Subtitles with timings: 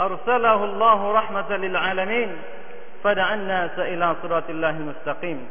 [0.00, 2.36] أرسله الله رحمة للعالمين
[3.04, 5.46] فدعا الناس إلى صراط الله المستقيم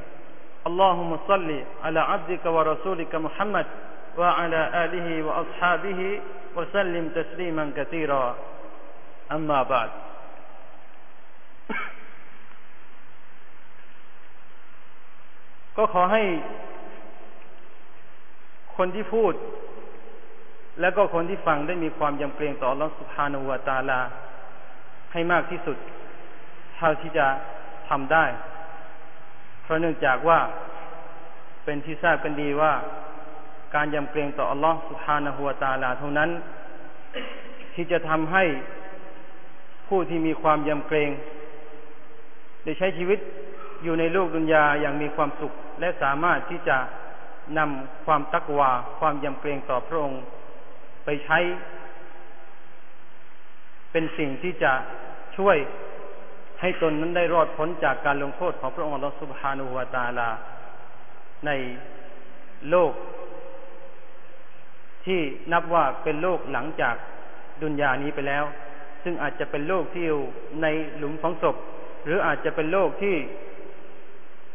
[0.67, 3.65] اللهم صل على عبدك ورسولك محمد
[4.17, 6.21] وعلى آله وأصحابه
[6.55, 8.35] وسلم تسليما كثيرا
[9.31, 9.89] أما بعد
[15.77, 16.23] ก็ขอให้
[18.77, 19.33] คนที่พูด
[20.81, 23.99] และก็คนที่ฟังได้มีความยำเกรงต่อ Allah سبحانه และ تعالى
[25.12, 25.76] ให้มากที่สุด
[26.76, 27.26] เท่าที่จะ
[27.88, 28.24] ทำได้
[29.62, 30.38] เพราะเนื่องจากว่า
[31.64, 32.72] เป็นที่ทราบกันดีว่า
[33.74, 36.30] การยำเกรงต่ออัลลอฮฺสุฮานะฮัวตาลาเท่านั้น
[37.74, 38.44] ที่จะทำให้
[39.88, 41.10] ผู้ที่มีความยำเกรง
[42.64, 43.18] ได้ใช้ชีวิต
[43.82, 46.78] อยู่ในโลกดุนยาอย่างมีความสุข และสามารถที่จะ
[47.58, 50.22] นำความตักวา ความยำเกรงต่อพระองค์
[51.04, 51.38] ไปใช้
[53.92, 54.72] เป็นสิ่งที่จะ
[55.38, 55.56] ช่วย
[56.60, 60.28] ให้ตนนั้นได้รอดพ้นจากการลงโทษของพระองค์อัลลอฮฺสุบฮานุวาตาลา
[61.46, 61.50] ใน
[62.70, 62.92] โลก
[65.06, 65.20] ที่
[65.52, 66.94] นับว่าเป็นโลกหลังจาก
[67.62, 68.44] ดุนยานี้ไปแล้ว
[69.02, 70.22] ซึ่งอาจจะเป็นโลกที่อยู่
[70.62, 70.66] ใน
[70.96, 71.56] หลุมฝังศพ
[72.04, 73.16] หรืออาจจะเป็นโลกที่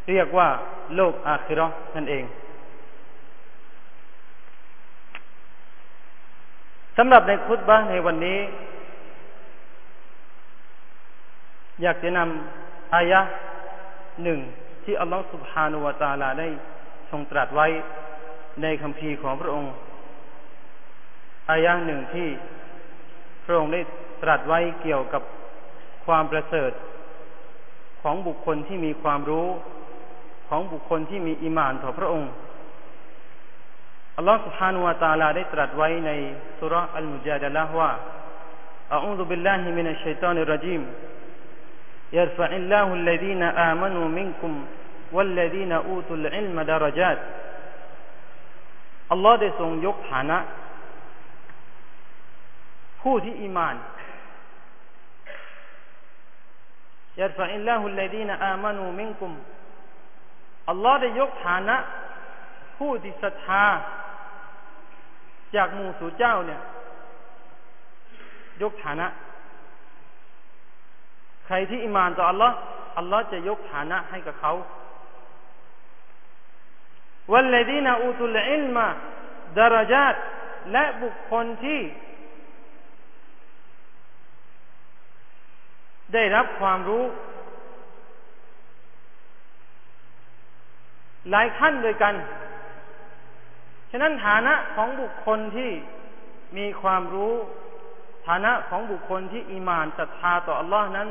[0.10, 0.48] เรียกว่า
[0.96, 2.24] โลกอาคิรอนั่นเอง
[6.98, 8.40] สำหรับในคุตบะในวันนี้
[11.83, 13.21] อยากจะนำอายะ
[14.23, 14.39] หนึ่ง
[14.85, 16.49] ที่อัลลอฮฺสุบฮานุวาตาลาได้
[17.11, 17.67] ทรงตรัสไว้
[18.63, 19.73] ในคำพีของพระองค์
[21.51, 22.29] อายะหนึ่งที่
[23.45, 23.81] พระองค์ได้
[24.23, 25.23] ตรัสไว้เกี่ยวกับ
[26.07, 26.73] ความประเสริฐ
[28.03, 29.49] ของบุคคลที่มีความรู้
[30.49, 32.31] ของบุคคลที่มีอิมานต่อพระองค์
[34.17, 36.11] อัลลอฮฺ سبحانه และ تعالى ได้ตรัสไว้ใน
[36.59, 37.91] สุรอัลมุจาดะละว่า
[38.97, 40.83] أعوذ بالله من الشيطان الرجيم
[42.13, 44.67] يرفع الله الذين آمنوا منكم
[45.13, 47.19] والذين أوتوا العلم درجات
[49.13, 50.39] อัลลอฮ์ได้ทรงยกฐานะ
[53.03, 53.77] ผู้ที่อิมาน
[57.21, 59.33] يرفع الله الذين آمنوا منكم
[60.69, 61.77] อัลลอฮ์ได้ยกฐานะ
[62.79, 63.65] ผู้ที่ศรัทธา
[65.55, 66.61] จากหมู่สู่เจ้าเนี่ย
[68.63, 69.07] ยกฐานะ
[71.46, 72.56] ใครที่อิมานต่ออัลลอฮ์
[72.98, 74.54] อัลลอฮ์จะยกฐานะให้กับเขา
[77.32, 78.86] วัลลดีนอูตุลอิลมา
[79.58, 80.16] ดารจาต
[80.72, 81.82] และบุคคลที่
[86.14, 87.06] ได้รับความรู้
[91.32, 92.16] หลายขั้นด้วยกัน
[93.92, 95.72] ฉะนั้นฐานะของบุคคลที่
[96.58, 97.34] มีความรู้
[98.28, 101.10] ฐานะของบุคคลที่อิมานศรัทธาต่ออัลลอฮ์นั้น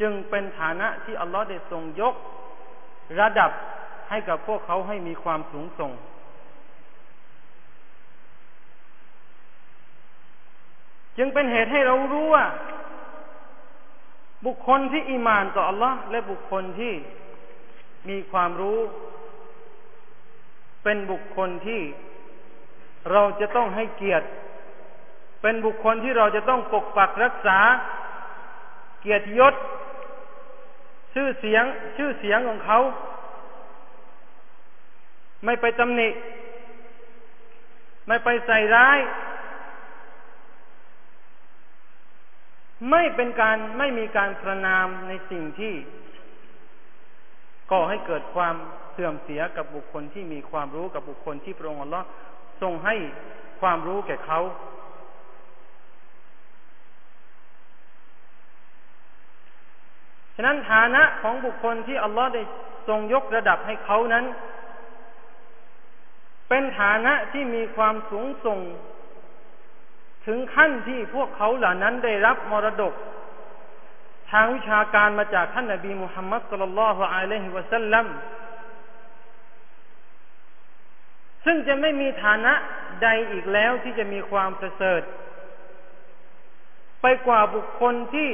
[0.00, 2.14] จึงเป็นฐานะที่อัลลอฮ์ได้ทรงยก
[3.20, 3.50] ระดับ
[4.10, 5.92] ให้กับพวกเขาให้มีความสูงส่ง
[11.16, 12.46] จึงเป็นเหตุให้เรารู้ว่า
[14.46, 16.94] บุคคลที่อิมานต่ออัลลอฮ์และบุคคลที่
[18.08, 18.78] มีความรู้
[20.82, 21.82] เป็นบุคคลที่
[23.12, 24.26] เราจะต้องให้เกียรติ
[25.42, 27.58] เป็นบุคคลที่เราจะต้องปกปักรักษา
[29.00, 29.54] เกียรติยศ
[31.14, 31.64] ชื่อเสียง
[31.96, 32.78] ชื่อเสียงของเขา
[35.44, 36.08] ไม่ไปตำหนิ
[38.06, 38.98] ไม่ไปใส่ร้าย
[42.90, 45.74] ไม่เป็นการไม่มีการประนามในสิ่งที่
[47.70, 48.54] ก่อให้เกิดความ
[48.92, 52.06] เสื่อมเสียกับบุคคลที่มีความรู้กับบุคคลที่พระองค์อัลลอฮ์
[52.62, 52.94] ทรงให้
[53.60, 54.40] ความรู้แก่เขา
[60.40, 62.42] ฉะนั้นฐานะของบุคคลที่อัลลอฮ์ได้
[62.88, 64.24] ทรงยกระดับให้เขานั้น
[66.48, 68.60] เป็นฐานะที่มีความสูงส่ง
[70.26, 72.94] ถึงขั้นที่พวกเขาเหล่านั้นได้รับมรดก
[74.30, 78.06] ทางวิชาการมาจากท่านนบีมุฮัมมัดสุลลัลฮุอะลัยฮิวะสัลลัม
[81.44, 82.54] ซึ่งจะไม่มีฐานะ
[83.02, 85.02] ใดอีกแล้วที่จะมีความประเสริฐ
[87.02, 88.30] ไปกว่าบุคคลที่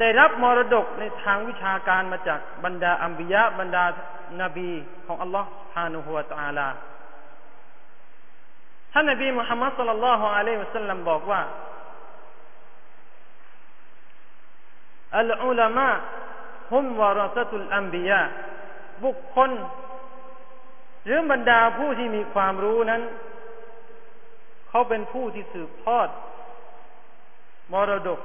[0.00, 3.84] ได้รับมรดกในทางวิชาการมาจากบรรดาอัมบิยะบรรดา
[4.42, 4.70] นาบี
[5.06, 6.68] ของอัลลอฮ์ฮานุฮุวาตาลา
[8.92, 11.42] ท่านนบีมุฮัมมัดสุลลัลลอฮุอะลัยฮิวะสัลลัมบอกว่า
[15.18, 15.88] อัลอุลามะ
[16.72, 18.20] ฮุมวารสตุลอัมบิยะ
[19.04, 19.50] บุคคล
[21.04, 23.02] หรือบรรดาผู้ที่มีความรู้นั้น
[24.68, 26.08] เขาเป็นผู้ที่สืบทอด
[27.72, 28.20] มรดก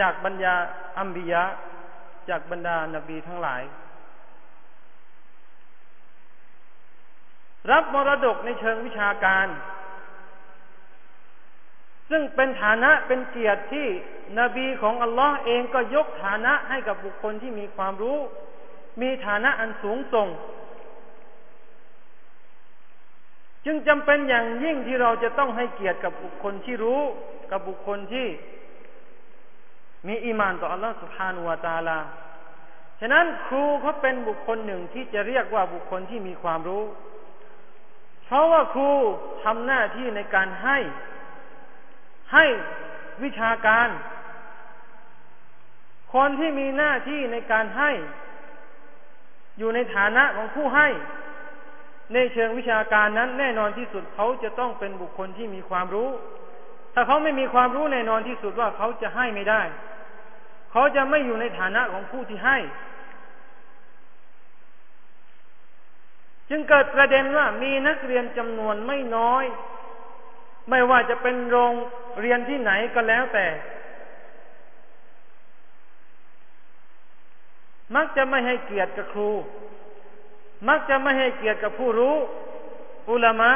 [0.00, 0.54] จากบรรดา
[0.98, 1.44] อัมบิยะ
[2.28, 3.62] จากบรรดานบีทั้งหลาย
[7.70, 9.46] รับมรดกในเชิงวิชาการ
[12.10, 13.86] ซึ่งเป็นฐานะเป็นเกียรติที่
[14.38, 18.18] นบีของอัลลอฮ์เองก็ยกฐานะให้กับบุคคลที่มีความรู้
[19.00, 20.28] มีฐานะอันสูงส่ง
[23.64, 27.00] จึงจำเป็นอย่างยิ่งที่เราจะต้องให้เกียรติกับบุคคลที่รู้
[27.50, 28.26] กับบุคคลที่
[30.06, 31.98] มีอีมานต่ออัลลอฮฺสุฮานุวาตาลา
[33.00, 36.84] ฉะนั้นครูเขาเป็นบุคคลหนึ่งที่จะเรียกว่าบุคคลที่มีความรู้
[38.24, 38.90] เพราะว่าครู
[39.44, 40.78] ทำหน้าที่ในการให้
[42.32, 42.44] ให้
[43.22, 43.88] วิชาการ
[46.14, 47.90] คนที่มีหน้าที่ในการให้
[49.58, 50.88] อยู่ในฐานะของผู้ให้
[52.14, 56.08] ในเชิงวิชาการนั้นแน่นอนที่สุดเขาจะต้องเป็นบุคคลที่มีความรู้
[56.94, 59.62] ถ้าเขาไม่มีความรู้แน่นอนที่สุดว่าเขาจะให้ไม่ได้
[60.70, 62.58] เขาจะไม่อยู่ในฐานะของผู้ที่ให้
[66.48, 69.44] จึงเกิดประเด็นว่ามีนักเรียนจำนวนไม่น้อย
[70.70, 71.72] ไม่ว่าจะเป็นโรง
[72.20, 73.46] เรียนที่ไหนก็แล้วแต่
[77.94, 79.30] มักจะไม่ให้เกียรติกับครู
[80.68, 82.16] มักจะไม่ให้เกียรติกับผู้รู้
[83.10, 83.52] อุลามะ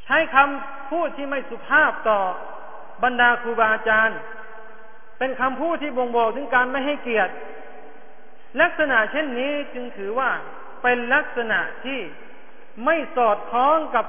[0.11, 2.19] ช้คำพูดที่ไม่สุภาพต่อ
[3.03, 4.19] บรรดาครูบาอาจารย์
[5.17, 7.33] เป็นคำพูดที่บ่งบอกถึงการไม่ให้เกียรติ
[8.61, 10.29] ลักษณะเช่นนี้จึงถือว่า
[10.83, 11.99] เป็นลักษณะที่
[12.85, 14.05] ไม่สอดคล้องกับ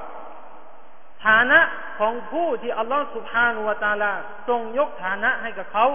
[1.26, 1.60] ฐานะ
[1.98, 4.12] ของผู้ที่อัลลอฮฺสุบฮานุวาตาลา
[4.48, 5.86] ทรงยกฐานะให้กับเขา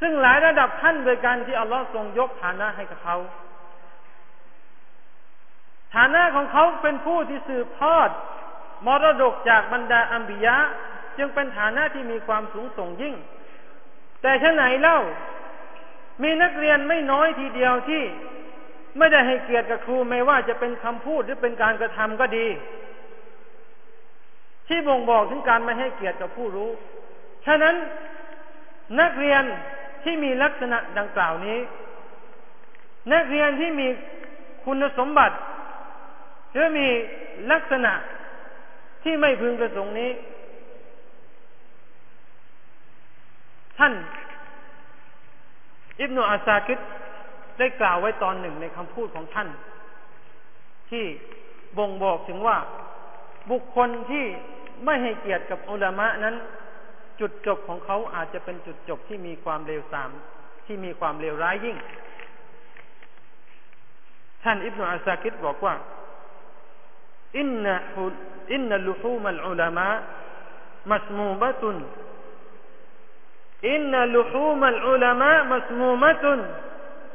[0.00, 3.16] ซึ่งหลายระดับขั้นโดยการที่อัลลอฮ์ทรงยกฐานะให้กับเขา
[5.94, 8.08] ฐานะของเขาเป็นผู้ที่สืบทอด
[8.86, 10.56] มรดกจากบรรดาอัมบิยะ
[11.18, 13.14] จึงเป็นฐานะที่มีความสูงส่งยิ่ง
[14.22, 14.98] แต่เช่นไหนเล่า
[16.22, 18.02] มีนักเรียนไม่น้อยทีเดียวที่
[18.98, 22.46] ไม่ได้ให้เกียรติกับครูไม่ว่าจะเป็นคำพูดหรือเป็นการกระทำก็ดี
[24.68, 26.70] ที่บ่งบอกถึงการไม่ให้เกียรติกับผู้รู้
[27.46, 27.74] ฉะนั้น
[29.00, 29.42] นักเรียน
[30.04, 31.58] ที่มีลักษณะดังกล่าวนี้
[33.12, 33.88] นักเรียนที่มี
[34.64, 35.36] คุณสมบัติ
[36.52, 36.88] หรือมี
[37.52, 37.92] ลักษณะ
[39.02, 40.10] ที่ไม่พึงประสงค์นี้
[43.78, 43.92] ท่าน
[46.00, 46.78] อิบนุอาซาคิด
[47.58, 49.48] ได้กล่าวไว้ตอนหนึ่งในคำพูดของท่าน
[50.90, 51.04] ที่
[51.78, 52.56] บ่งบอกถึงว่า
[53.50, 54.24] บุคคลที่
[54.84, 56.34] ไม่ให้เกียรติกับอุลามะนั้น
[57.20, 60.10] จุดจบของเขาอาจจะเป็นจุดจบที่มีความเลวทราม
[60.66, 61.76] ที่มีความเลวร้ายยิ่ง
[64.44, 65.74] ท่านอิบนาอัสซากิดบอกว่า
[67.37, 67.75] อินนะ
[68.53, 69.87] อินนัลุฮูมัลอุลามะ
[70.91, 71.77] มัสมูบะตุน
[73.69, 76.39] อินนัลุฮูมัลอุลามะมัสมูมะตุน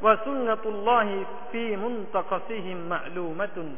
[0.04, 1.16] วะสุนนตุลลอฮิ
[1.50, 3.68] ฟีมุนตะกซิฮิมมะลูมะตุน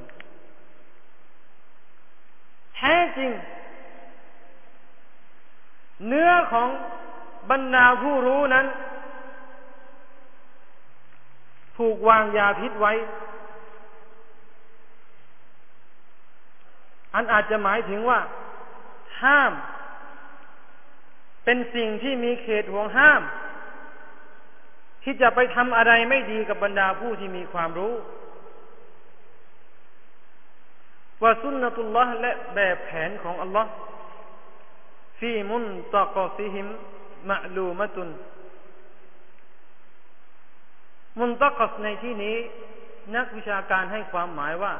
[2.77, 3.31] แท้จริง
[6.09, 6.69] เนื้อของ
[7.51, 8.67] บรรดาผู้รู้นั้น
[11.77, 12.93] ถูกวางยาพิษไว้
[17.18, 18.20] อันอาจจะหมายถึงว่า
[19.22, 19.54] ห้าม
[21.46, 23.22] เป็นสิ่งที่มีเขตห่วงห้าม
[25.04, 27.94] ที่จะไปทำอะไรไม่ดีกับบรรดาผู้ที่มีความรู้
[31.24, 33.72] ว่าสุนนตุลลอฮ์และแบบแผนของอัลลอฮ์
[35.20, 36.68] ฟีมุนตะกอซิฮิม
[37.30, 38.10] มะลูมะตุน
[41.20, 42.38] มุนตะกอสในที่นี้
[43.16, 44.74] นักวิชาการให้ความหมายว่า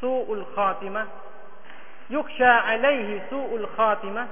[0.00, 1.02] สูอุลคาติมะ
[2.14, 4.24] ยุกชาอะไลฮิสูอุลคาติมะ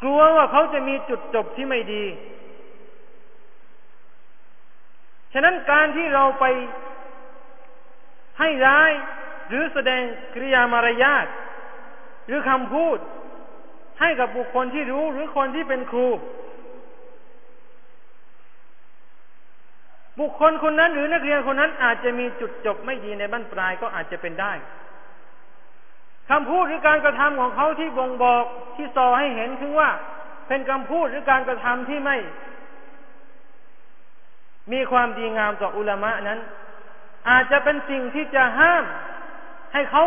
[0.00, 2.04] กลัวว่าเขาจะมีจุดจบที่ไม่ดี
[5.32, 6.44] ฉะนั้นการที่เราไป
[8.38, 8.90] ให้ร้าย
[9.48, 10.02] หรือแสดง
[10.34, 11.26] กริยามารยาท
[12.26, 12.98] หรือคำพูด
[14.00, 16.08] ให้กับบุคคลที่รู้หรือคนที่เป็นครู
[20.18, 24.52] บุคคลคนนั้นหรือนักเรียนคนนั้นอาจจะมีจุดจบไม่ดีในบ้านปลายก็อาจจะเป็นได้
[26.30, 28.44] คำพูดหรือการกระทำของเขาที่บ่งบอก
[28.76, 29.90] ที่สอให้เห็นถึงว่า
[30.48, 32.16] เป็นคำพูดหรือการกระทำที่ไม่
[34.72, 36.40] มีความดีงามต่ออุลามะนั้น
[37.28, 38.84] อาจจะเป็นสิ่งที่จะห้าม
[39.72, 40.04] ให้เขา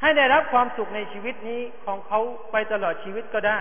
[0.00, 2.20] ให้ได้รับความสุขในชีวิตนี้ของเขา
[2.52, 3.58] ไปตลอดชีวิตก็ได้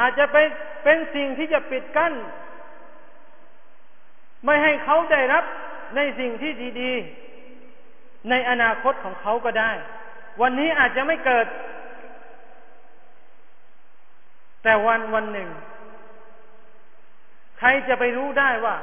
[0.00, 0.48] อาจจะเป็น
[0.84, 2.14] เป็นสิ่งที่จะปิดกั้น
[4.44, 5.44] ไม่ให้เขาได้รับ
[5.96, 9.72] ในสิ่งที่ดีๆ ในอนาคตของเขาก็ได้
[10.40, 11.46] วันนี้อาจจะไม่เกิด
[14.62, 15.48] แต่วันวันหนึ่ง
[17.58, 18.76] ใครจะไปรู้ได้ว่า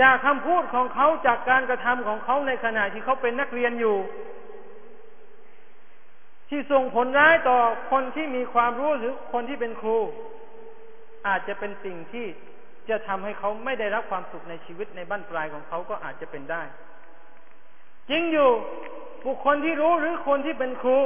[0.00, 3.96] จากคำพูดของเขาจากการกระทำของเขาในขณะที่เขาเป็นนักเรียนอยู่
[6.50, 7.58] ที่ส่งผลร้ายต่อ
[7.90, 9.98] คนที่มีความรู้หรือคนที่เป็นครู
[11.26, 12.26] อาจจะเป็นสิ่งที่
[12.88, 16.62] จะทำให้เขาไม่ได้รับความสุขในชีวิตในบ้านปลายของเขาก็อาจจะเป็นได้
[18.10, 18.50] จริงอยู่
[19.24, 20.98] บุคคลที่รู้หรือคนที่เป็นครู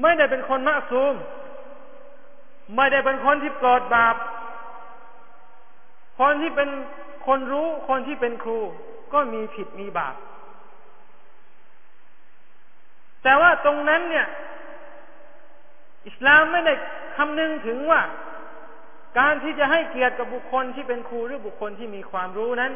[0.00, 1.14] ไม่ได้เป็นคนมะซูม
[2.76, 4.16] ไม่ได้เป็นคนที่ปลอดบาป
[6.18, 6.68] คนที่เป็น
[7.26, 8.60] คนรู้คนที่เป็นครู
[9.12, 10.14] ก็มีผิดมีบาป
[13.22, 14.26] แต่ว่าตรงนั้นเนี่ย
[16.06, 16.74] อิสลามไม่ได้
[17.16, 18.00] คำนึงถึงว่า
[19.18, 22.72] การที่จะให้เกียรติกับบุคคลที่เป็นครูหรือบุคคลที่มีความรู้นั้น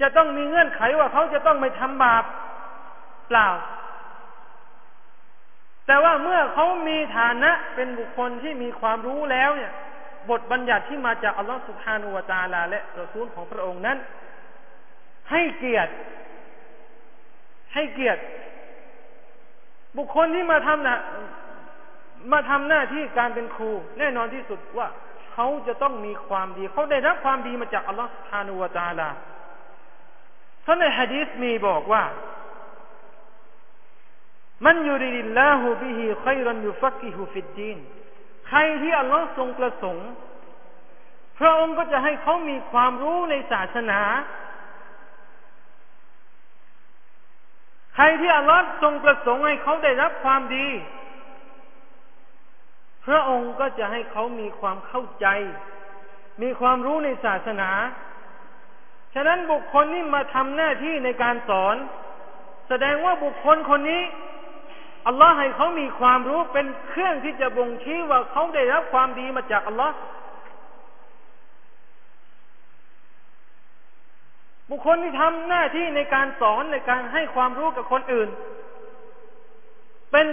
[0.00, 2.24] จะต้องมีเงื่อนไขว่าเขาจะต้องไม่ทำบาป
[3.28, 3.48] เปล่า
[5.86, 9.72] แต่ว่าเมื่อเขามีฐานะเป็นบุคคลที่มีความรู้แล้วเนี่ย
[10.30, 13.98] บทบัญญัติที่มาจากอัลลอฮฺสุบฮานุวาตาลา และรอซูลของพระองค์นั้น
[15.30, 15.92] ให้เกียรติ
[17.74, 18.22] ให้เกียรติ
[19.96, 20.98] บุคคลที่มาทำนะ
[22.32, 24.88] มาทำหน้าที่การเป็นครู แน่นอนที่สุดว่า
[25.32, 29.08] เขาจะต้องมีความดี เขาได้รับความดีมาจากอัลลอฮฺฮานุวาตาลา
[30.64, 32.04] ท่านในฮะดีษมีบอกว่า
[34.64, 37.78] มันยูริลลาหูบิฮิขัยรันยุฟักิฮุฟิดดีน
[38.48, 40.08] ใครที่อัลลอฮ์ทรงประสงค์
[41.38, 44.00] พระองค์ก็จะให้เขามีความรู้ในศาสนา
[47.94, 50.68] ใคร ที่อัลลอฮ์ทรงประสงค์ให้เขาได้รับความดี
[53.06, 55.26] พระองค์ก็จะให้เขามีความเข้าใจ
[56.42, 57.70] มีความรู้ในศาสนา
[59.14, 61.76] ฉะนั้นบุคคลที่มาทำหน้าที่ในการสอน
[62.68, 64.02] แสดงว่าบุคคลคนนี้
[65.06, 78.28] อัลลอฮ์ให้เขามีความรู้เป็นเครื่องที่จะบ่งชี้ว่าเขาได้รับความดีมาจากอัลลอฮ์ุคคลที่ทำหน้าที่ในการสอนในการให้ความรู้กับคนอื่น
[80.12, 80.26] เป็น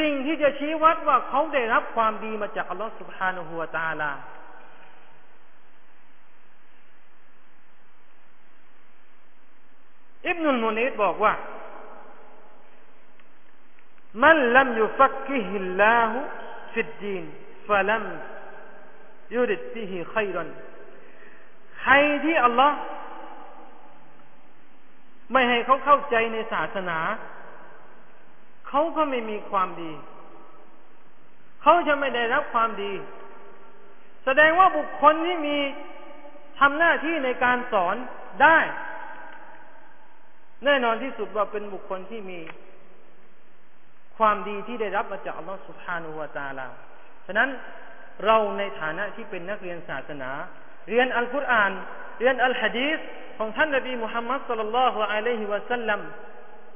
[0.00, 4.10] สิ่งที่จะชี้วัดว่าเขาได้รับความดีมาจากอัลลอฮฺสุบฮานาหัวตาลา
[10.28, 11.34] อิบนุลมุนีดบอกว่า
[14.22, 16.18] มันลัมยุฟักกิฮิลลาหุ
[16.74, 17.24] ฟิดดีน
[17.68, 18.04] ฟะลัม
[19.34, 20.48] ยุริดบิฮิขัยรัน
[21.80, 22.78] ใครที่อัลลอฮ์
[25.32, 26.98] ไม่ให้เขาเข้าใจในศาสนา
[28.68, 29.92] เขาก็ไม่มีความดี
[31.62, 32.92] เขาจะไม่ได้รับความดี
[34.24, 35.58] แสดงว่าบุคคลที่มี
[36.58, 37.96] ทำหน้าที่ในการสอน
[38.42, 38.58] ได้
[40.64, 42.40] แน่นอนที่สุดว่าเป็นบุคคลที่มี
[44.18, 46.66] ความดีที่ได้รับมาจากอัลลอฮฺสุบฮานุวาตาลา
[47.26, 47.48] ฉะนั้น
[48.24, 50.30] เราในฐานะที่เป็นนักเรียนศาสนา
[50.88, 51.72] เรียนอัลกุรอาน
[52.18, 52.98] เรียนอัลฮะดีษ
[53.38, 56.00] ของท่านนบีมุฮัมมัดสุลลัลลอฮุอะลัยฮิวะสัลลัม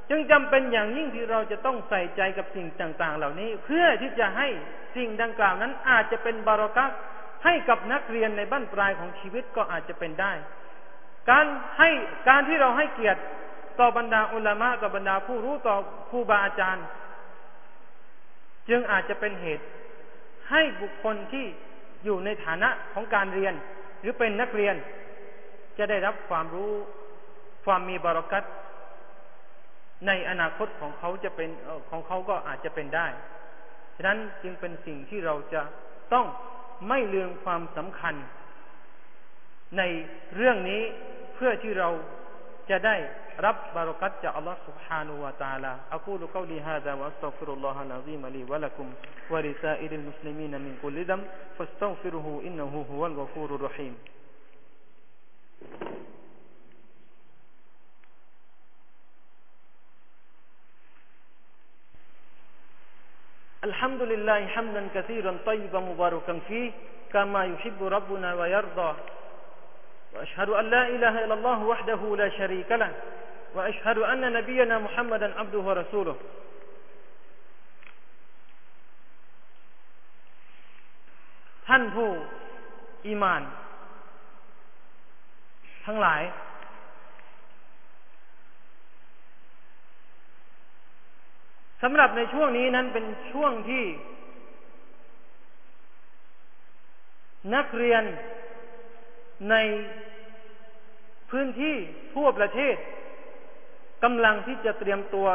[0.09, 4.47] จึงจำเป็นอย่างยิ่งที่เราจะต้องใส่ใจกับสิ่งต่างๆ เหล่านี้ เพื่อที่จะให้
[4.95, 6.85] สิ่งดังกล่าวนั้น อาจจะเป็นบารักั
[7.43, 10.33] ให้กับนักเรียนในบ้านปลายของชีวิตก็อาจจะเป็นได้
[11.29, 11.45] การ
[11.77, 11.89] ให้
[12.29, 13.21] การที่เราให้เกียรติ
[13.79, 15.75] ต่อบรรดาอุลามะต่อบรรดาผู้รู้ต่อ
[16.09, 16.85] ครูบาอาจารย์
[18.69, 19.65] จึงอาจจะเป็นเหตุ
[20.49, 21.45] ให้บุคคลที่
[22.05, 23.53] อยู่ในฐานะของการเรียน
[24.01, 24.75] หรือเป็นนักเรียน
[25.78, 26.72] จะได้รับความรู้
[27.64, 28.44] ความมีบารักัต
[30.06, 31.50] ในอนาคตของเขาจะเป็น
[31.90, 33.06] ของเขาก็อาจจะเป็นได้
[33.96, 35.62] ฉะนั้นจึงเป็นสิ่งที่เราจะ
[36.12, 36.26] ต้อง
[36.88, 38.14] ไม่ลืมความสำคัญ
[39.78, 39.82] ใน
[40.36, 40.82] เรื่องนี้
[41.34, 41.88] เพื่อที่เรา
[42.70, 42.96] จะได้
[43.40, 48.86] رب بركات الله سبحانه وتعالى أقول قولي هذا وأستغفر الله العظيم لي ولكم
[49.30, 51.26] ولسائر المسلمين من كل ذنب
[51.58, 53.94] فاستغفره إنه هو الغفور الرحيم
[63.63, 66.71] الحمد لله حمدا كثيرا طيبا مباركا فيه
[67.13, 68.95] كما يحب ربنا ويرضى.
[70.13, 72.91] وأشهد أن لا إله إلا الله وحده لا شريك له.
[73.55, 76.17] وأشهد أن نبينا محمدا عبده ورسوله.
[81.67, 82.09] ท่านผู้
[83.07, 83.41] อีมาน
[85.85, 86.21] ทั้งหลาย
[91.81, 93.85] สำหรับในช่วงนี้นั้นเป็นช่วงที่
[97.55, 98.03] นักเรียน
[99.49, 99.55] ใน
[101.29, 101.75] พื้นที่
[102.13, 102.75] ทั่วประเทศ
[104.03, 105.27] กำลังที่จะเตรียมตัว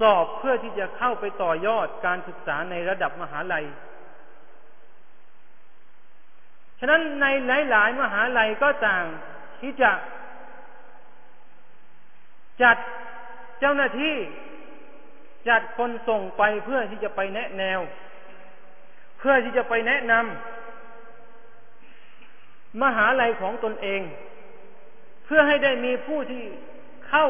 [0.00, 3.64] สอบเพื่อที่จะเข้าไปต่อยอดการศึกษาในระดับมหาลัย
[6.80, 7.26] ฉะนั้นใน
[7.70, 9.04] หลาย ๆ มหาลัยก็ต่าง
[9.60, 9.90] ที่จะ
[12.62, 12.76] จัด
[13.60, 14.14] เจ้าหน้าที่
[15.48, 17.80] จัดคนส่งไปเพื่อที่จะไปแนะแนว
[19.18, 24.00] เพื่อที่จะไปแนะนำมหาลัยของตนเอง
[25.24, 26.42] เพื่อให้ได้มีผู้ที่
[27.08, 27.26] เข้า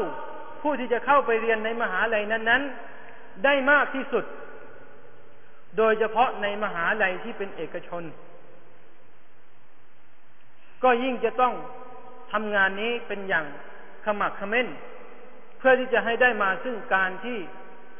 [0.62, 2.62] ผู้ที่จะเข้าไปเรียนในมหาลัยนั้น
[3.02, 4.24] ๆ ได้มากที่สุด
[5.76, 8.02] โดยเฉพาะในมหาลัยที่เป็นเอกชน
[10.84, 11.54] ก็ยิ่งจะต้อง
[12.32, 13.46] ทำงานนี้เป็นอย่าง
[14.04, 14.68] ขมักขม้น
[15.58, 17.38] เพื่อที่จะให้ได้มาซึ่งการที่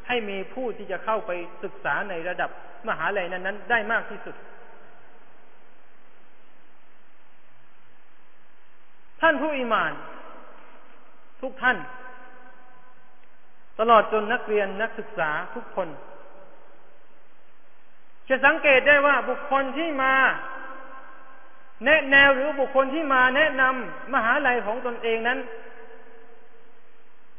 [0.07, 1.31] ให้มีผู้ที่จะเข้าไป
[1.63, 2.49] ศึกษาในระดับ
[2.87, 4.35] มหาลัยนั้นๆ ได้มากที่สุด
[9.21, 9.91] ท่านผู้อิมาน
[11.41, 11.77] ทุกท่าน
[13.79, 15.87] ตลอดจนนักเรียนนักศึกษาทุกคน
[18.29, 20.13] จะสังเกตได้ว่าบุคคลที่มา
[21.85, 25.39] แนะแนวหรือบุคคลที่มาแนะนำมหาลัยของตนเองนั้น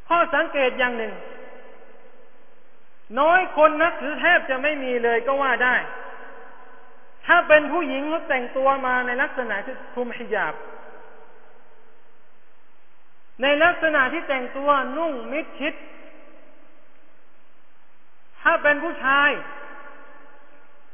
[0.09, 1.13] ข้อสังเกตอย่างหนึ่ง
[3.21, 5.75] น้อยคนนักหรือแทบจะไม่มีเลยก็ว่าได้
[7.27, 10.55] ถ้าเป็นผู้หญิงเขาแต่งตัวมาในลักษณะที่คลุมหิญาบ
[13.43, 15.75] ในลักษณะที่แต่งตัวนุ่งมิดชิด
[18.43, 19.31] ถ้าเป็นผู้ชาย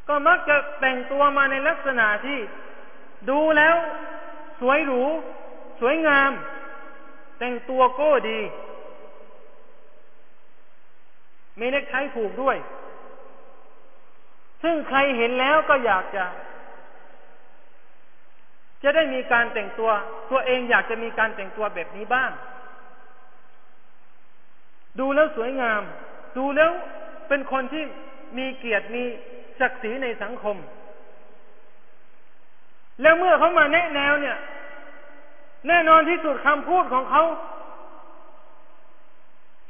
[0.09, 2.39] ก็มักจะแต่งตัวมาในลักษณะที่
[3.31, 3.77] ดูแล้ว
[4.61, 5.03] สวยหรู
[5.81, 6.31] สวยงาม
[7.39, 8.41] แต่งตัวก้ดี
[11.59, 12.57] มีเน็กไทผูกด้วย
[14.63, 16.25] ซึ่งใครเห็นแล้วก็อยากจะ
[18.83, 19.91] จะได้มีการแต่งตัว
[20.31, 22.31] ตัวเองอยากจะมีการแต่งตัวแบบนี้บ้าง
[24.99, 25.83] ดูแล้วสวยงาม
[26.39, 26.71] ดูแล้ว
[27.29, 27.85] เป็นคนที่
[28.39, 29.03] มีเกียรติมี
[29.61, 30.57] ศักดิ์ศรีในสังคม
[33.03, 34.37] แล้วเมื่อเขามาแนะแนวเนี่ย
[35.69, 37.23] แน่นอนที่สุดคำพูดของเขา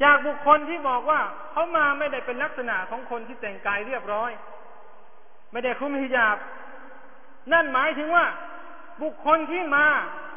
[0.02, 1.20] จากบุคคลที่บอกว่า
[1.52, 4.30] เขามาไม่ได้เป็นลักษณะของคนที่แต่งกายเรียบร้อย
[5.52, 6.36] ไม่ได้คุ้มหิญาบ
[7.52, 8.26] นั่นหมายถึงว่า
[9.02, 9.86] บุคคลที่มา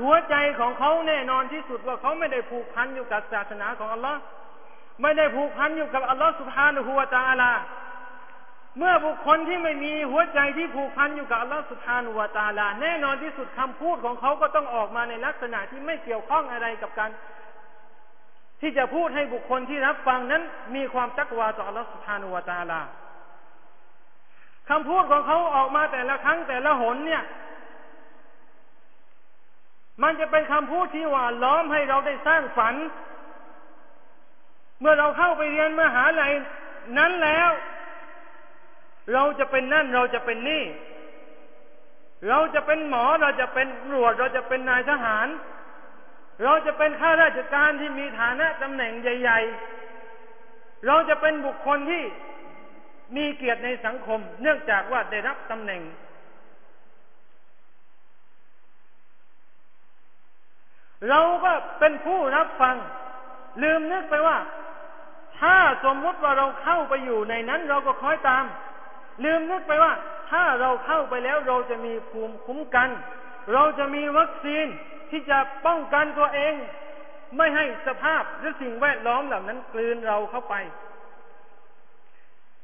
[0.01, 4.19] หัวใจของเขาแน่นอนที่สุดว่าเขาไม่ได้ผูกพันอยู่กับศาสนาของอัลลอฮ์
[5.01, 7.51] ไม่ได้ผูกพันอยู่กับอัลลอฮ์สุบฮานะฮูวาตาอัลา
[8.77, 17.09] เมื่อบุคคลที่ไม่มีหัวใจที่ผูกพันอยู่กับอัลลอฮ์สุบฮานุวาตาลา แน่นอนที่สุดคำพูดของเขาก็ต้องออกมาในลักษณะที่ไม่เกี่ยวข้องอะไรกับการ
[18.61, 20.43] ที่จะพูดให้บุคคลที่รับฟังนั้น
[20.75, 22.81] มีความตักวาต่ออัลลอฮฺสุภานุวาตาลา
[24.69, 27.23] คำพูดของเขาออกมาแต่ละครั้งแต่ละหนเนี่ย
[30.03, 32.75] มันจะเป็นคำพูดที่หวานล้อมให้เราได้สร้างฝัน
[34.79, 36.31] เมื่อเราเข้าไปเรียนมหาลัย
[36.97, 37.49] นั้นแล้ว
[39.13, 40.63] เราจะเป็นนั่นเราจะเป็นนี่
[42.29, 45.27] เราจะเป็นหมอเราจะเป็นตำรวจเราจะเป็นนายทหาร
[46.43, 49.39] เราจะเป็นข้าราชการที่มีฐานะตำแหน่งใหญ่
[50.13, 52.03] ๆ เราจะเป็นบุคคลที่
[53.15, 55.81] มีเกียรติในสังคม เนื่องจากว่าได้รับตำแหน่ง
[61.09, 62.75] เราก็เป็นผู้รับฟัง
[63.63, 64.37] ลืมนึกไปว่า
[65.39, 68.45] ถ้าสมมติว่าเราเข้าไปอยู่ในนั้น เราก็คอยตาม
[69.23, 69.93] ลืมนึกไปว่า
[70.29, 72.89] ถ้าเราเข้าไปแล้วเราจะมีภูมิคุ้มกัน
[73.53, 74.65] เราจะมีวัคซีน
[75.09, 76.53] ที่จะป้องกันตัวเอง
[77.37, 80.55] ไม่ให้สภาพหรือสิ่งแวดล้อมเหล่านั้นกลืนเราเข้าไป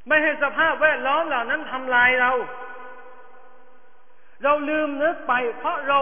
[0.07, 2.31] ไม่ให้สภาพแวดล้อมเหล่านั้นทำลายเรา
[4.43, 5.99] เราลืมนึกไป เพราะเรา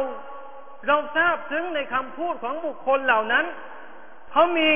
[0.88, 3.46] เราทราบถึงในคำพูดของบุคคลเหล่านั้น
[4.32, 4.70] เขามี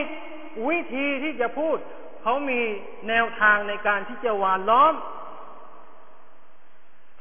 [0.67, 1.77] วิธีที่จะพูด
[2.21, 2.61] เขามี
[3.09, 4.93] แนวทางในการที่จะหวานล้อม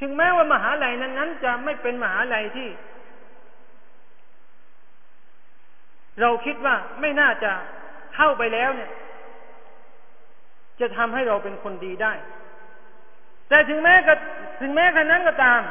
[0.01, 2.69] ถึงแม้ว่ามหาลัยนั้นนั้นจะไม่เป็นมหาลัยที่
[6.21, 7.53] เราคิดว่าไม่น่าจะ
[8.15, 8.91] เข้าไปแล้วเนี่ย
[10.81, 12.13] จะทำให้เราเป็นคนดีได้
[13.49, 14.15] แต่ถึงแม้ก็
[14.61, 15.63] ถึงแม้ขณะนั้นก็ตาม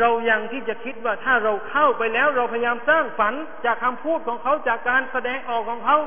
[0.00, 5.98] เรายังที่จะคิดว่าถ้าเราเข้าไปแล้ว เราพยายามสร้างฝันจากคำพูดของเขาจากการแสดงออกของเขา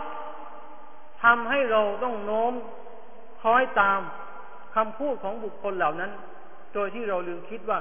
[1.24, 2.54] ทำให้เราต้องโน้ม
[3.42, 4.02] คอยตาม
[4.76, 6.12] คำพูดของบุคคลเหล่านั้น
[6.74, 7.80] โดยที่เราลืมคิดว่า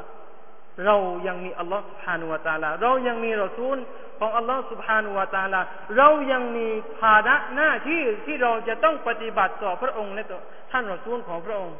[0.84, 0.96] เรา
[1.26, 3.76] ยังมีอัลลอฮฺสุบฮานุวาตาลา เรายังมีรอซูล
[4.18, 5.60] ของอัลลอฮฺสุบฮานุวาตาลา
[5.96, 6.68] เรายังมี
[6.98, 10.40] ภาระหน้าที่ที่เราจะต้องปฏิบัติต่อพระองค์และต่อ
[10.72, 11.76] ท่านรอซูลของพระองค์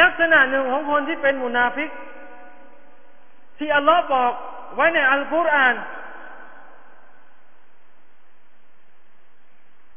[0.00, 1.90] ลักษณะหนึ่งของคนที่เป็นมุนาฟิก
[3.58, 4.32] ที่อัลลอฮ์บอก
[4.74, 5.74] ไว้ในอัลกุรอาน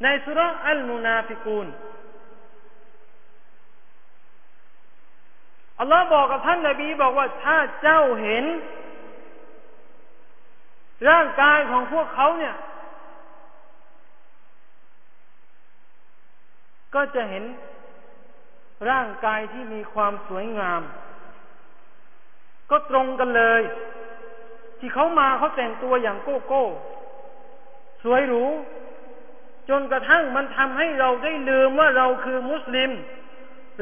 [0.03, 1.67] ในสุรอัลมุนาฟิกูน
[5.79, 8.45] อัลลอฮ์บอกกับท่านนบีบอกว่าถ้าเจ้าเห็น
[11.09, 12.55] ร่างกายของพวกเขาเนี่ย
[16.95, 17.43] ก็จะเห็น
[18.89, 20.81] ร่างกายที่มีความสวยงาม
[22.69, 23.61] ก็ตรงกันเลย
[24.79, 26.63] ที่เขามาเขาแต่งตัวอย่างโก้โก้
[28.03, 28.45] สวยหรู
[29.69, 32.91] จนกระทั่งมันทำให้เราได้ลืมว่าเราคือมุสลิม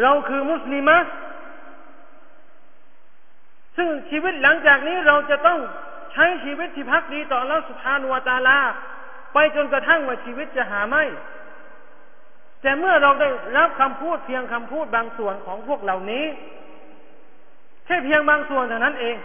[0.02, 0.98] เราคือมุสลิมะ
[3.78, 5.60] ซึ่งชีวิตหลังจากนี้เราจะต้อง
[6.14, 8.60] ใช้ชีวิตที่พักดีต่อเราสุภานุวตาลา
[9.34, 11.04] ไปจนกระทั่งว่าชีวิตจะหาไม่
[12.62, 16.26] แต่เมื่อเราได้รับคำพูดเพียงคำพูดบางส่วนของพวกเหล่านี้
[17.86, 19.16] แค่เพียงบางส่วนเท่านั้นเอง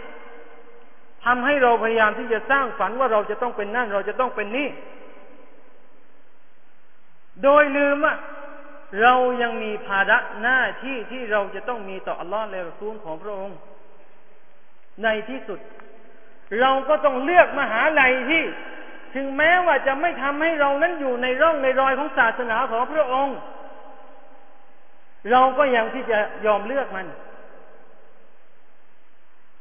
[1.25, 4.69] ทำให้เราพยายามที่จะสร้างฝันว่าเราจะต้องเป็นนั่น เราจะต้องเป็นนี่
[7.43, 8.15] โดยลืมว่า
[9.01, 13.57] เรายังมีภาระหน้าที่ที่เราจะต้องมีต่ออัลลอฮ์และรซูลของพระองค์
[15.03, 15.59] ในที่สุด
[16.61, 18.43] เราก็ต้องเลือกมหาลัยที่
[19.15, 23.37] ถึงแม้ว่าจะไม่ทำให้เรานั้นอยู่ในร่องในรอยของศาสนาของพระองค์
[25.31, 27.07] เราก็ยังที่จะยอมเลือกมัน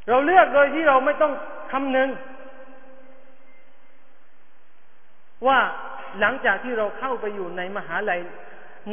[0.09, 1.33] เราเลือกโดยที่เราไม่ต้อง
[1.73, 2.09] คำนึง
[5.47, 5.59] ว่า
[6.21, 8.21] หลังจากที่เราเข้าไปอยู่ในมหาลัย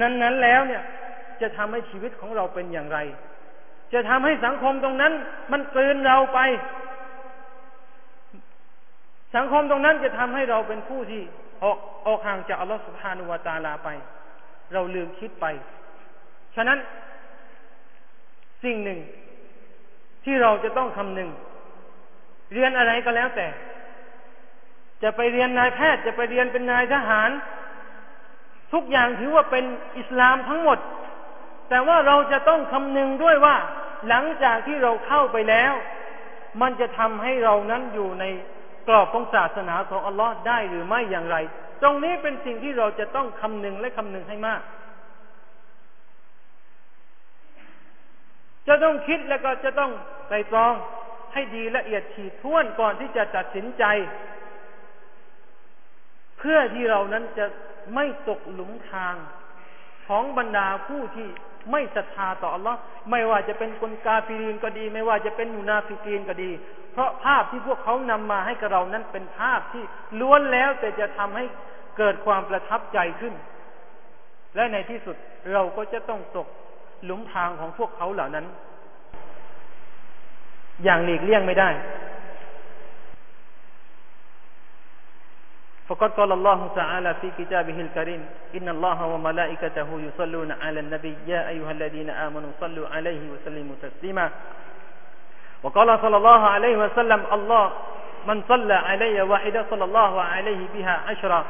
[0.02, 0.84] นั้น ๆ แล้วเนี่ย
[1.42, 3.00] จะทำให้ชีวิตของเราเป็นอย่างไร
[3.94, 5.14] จะทำให้สังคมตรงนั้น
[5.52, 6.40] มันเกินเราไป
[9.36, 11.22] สังคมตรงนั้นจะทำให้เราเป็นผู้ที่
[11.64, 13.90] ออกออกห่างจากอัลลอฮฺสุบฮานุวาตาลาไป
[14.74, 15.46] เราลืมคิดไป
[16.56, 16.80] ฉะนั้น
[18.64, 19.00] สิ่งหนึ่ง
[20.24, 21.30] ที่เราจะต้องคำนึง
[22.54, 23.48] เรียนอะไรก็แล้วแต่
[25.04, 27.30] จะไปเรียนนายแพทย์ จะไปเรียนเป็นนายทหาร
[28.74, 29.66] ทุกอย่างถือว่าเป็น
[30.00, 30.80] อิสลามทั้งหมด
[31.70, 33.56] แต่ว่าเราจะต้องคำนึงด้วยว่า
[34.08, 35.74] หลังจากที่เราเข้าไปแล้ว
[36.62, 38.26] มันจะทำให้เรานั้นอยู่ใน
[38.88, 41.38] กรอบของศาสนาของอัลลอฮ์ได้หรือไม่อย่างไร
[41.82, 44.62] ตรงนี้เป็นสิ่งที่เราจะต้องคำนึงและคำนึงให้มาก
[48.68, 49.92] จะต้องคิดแล้วก็จะต้อง
[50.28, 50.74] ไตรตรอง
[51.34, 53.84] ให้ดีละเอียดฉีดท้วนก่อนที่จะตัดสินใจ
[56.38, 57.46] เพื่อที่เรานั้นจะ
[57.96, 59.16] ไม่ตกหลุมทาง
[60.08, 61.28] ของบรรดาผู้ที่
[61.72, 62.76] ไม่ศรัทธาต่อ Allah
[63.12, 66.52] ไม่ว่าจะเป็นคนกาฟิรีนก็ดี ไม่ว่าจะเป็นมุนาฟิกีนก็ดี
[66.94, 69.84] เพราะภาพที่พวกเขานำมาให้กับเรานั้นเป็นภาพที่
[70.20, 71.46] ล้วนแล้วแต่จะทำให้
[71.98, 73.34] เกิดความประทับใจขึ้น
[74.56, 75.16] และในที่สุด
[75.54, 76.48] เราก็จะต้องตก
[77.06, 78.46] หลุมทางของพวกเขาเหล่านั้น
[80.84, 81.70] อย่างหลีกเลี่ยงไม่ได้
[85.90, 88.26] فقد قال الله تعالى في كتابه الكريم
[88.56, 94.30] إن الله وملائكته يصلون على النبي يا أيها الذين آمنوا صلوا عليه وسلموا تسليما.
[95.64, 97.72] وقال صلى الله عليه وسلم الله
[98.28, 101.46] من صلى علي واحدة صلى الله عليه بها عشرة.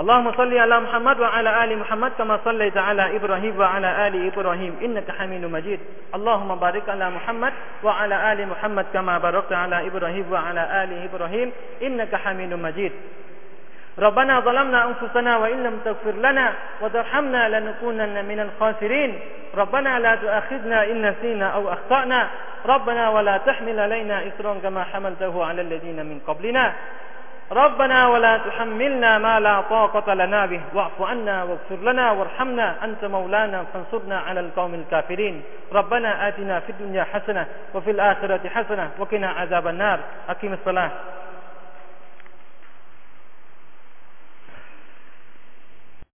[0.00, 5.10] اللهم صل على محمد وعلى آل محمد كما صليت على إبراهيم وعلى آل إبراهيم إنك
[5.10, 5.80] حميد مجيد.
[6.14, 12.14] اللهم بارك على محمد وعلى آل محمد كما باركت على إبراهيم وعلى آل إبراهيم إنك
[12.14, 12.92] حميد مجيد.
[13.98, 19.20] ربنا ظلمنا أنفسنا وإن لم تغفر لنا وترحمنا لنكونن من الخاسرين.
[19.56, 22.28] ربنا لا تؤاخذنا إن نسينا أو أخطأنا.
[22.66, 26.72] ربنا ولا تحمل علينا إصرا كما حملته على الذين من قبلنا.
[27.52, 30.60] ربنا ولا تحملنا ما لا طاقة لنا به.
[30.74, 32.84] واعف عنا واغفر لنا وارحمنا.
[32.84, 35.42] أنت مولانا فانصرنا على القوم الكافرين.
[35.72, 39.98] ربنا آتنا في الدنيا حسنة وفي الآخرة حسنة وقنا عذاب النار.
[40.28, 40.90] أقم الصلاة.